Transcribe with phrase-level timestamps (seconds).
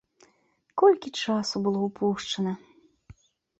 [0.83, 2.57] Колькі часу было ўпушчана!